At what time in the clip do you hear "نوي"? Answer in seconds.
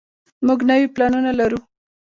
0.69-0.87